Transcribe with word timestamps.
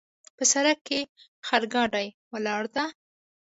په 0.37 0.43
سړک 0.53 0.77
کې 0.87 0.99
خرګاډۍ 1.47 2.07
ولاړ 2.31 2.63
ده 2.75 2.83